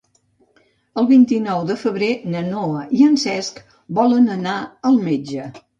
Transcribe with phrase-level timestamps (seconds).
[1.01, 3.65] El vint-i-nou de febrer na Noa i en Cesc
[4.01, 4.59] volen anar
[4.93, 5.51] al metge.